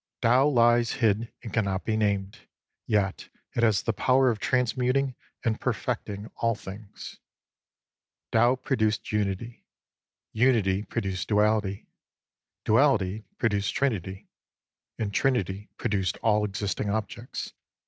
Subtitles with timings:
[0.23, 2.39] Tao lies hid and cannot be named,
[2.87, 5.13] yet it has the power of transmuting
[5.45, 7.19] and perfecting all things.
[8.31, 9.63] Tao produced Unity;
[10.33, 11.85] Unity produced Duality;
[12.65, 14.27] Duality produced Trinity;
[14.97, 17.53] and Trinity produced all existing objects.